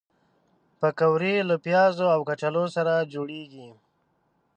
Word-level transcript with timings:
پکورې 0.79 1.35
له 1.49 1.55
پیازو 1.65 2.05
او 2.15 2.21
کچالو 2.29 2.63
سره 2.75 2.93
جوړېږي 3.13 3.69